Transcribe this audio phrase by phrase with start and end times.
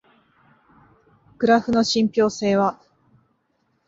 [1.37, 2.81] グラフの信憑性は？